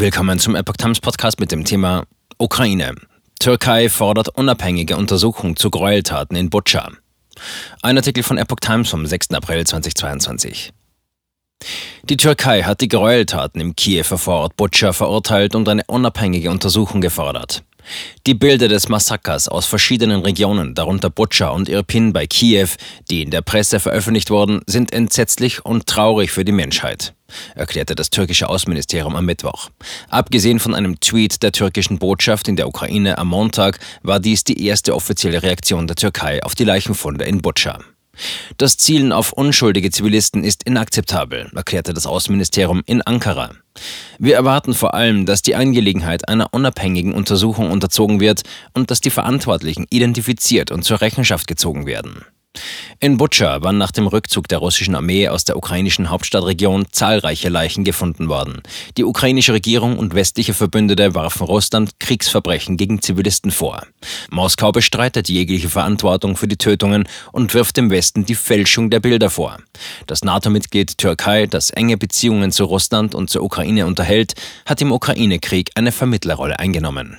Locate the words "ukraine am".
32.68-33.28